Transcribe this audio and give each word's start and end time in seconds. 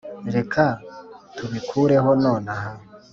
reka 0.35 0.63
tubikureho 1.35 2.09
nonaha. 2.21 2.71